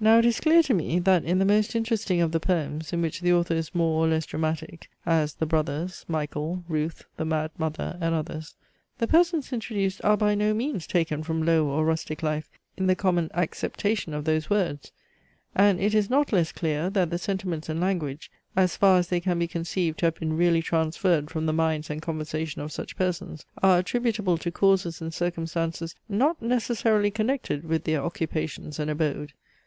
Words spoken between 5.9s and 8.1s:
MICHAEL, RUTH, THE MAD MOTHER,